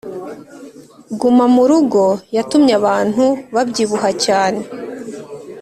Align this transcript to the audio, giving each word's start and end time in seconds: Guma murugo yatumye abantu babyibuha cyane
Guma 1.19 1.45
murugo 1.55 2.03
yatumye 2.35 2.73
abantu 2.79 3.25
babyibuha 3.53 4.09
cyane 4.25 4.61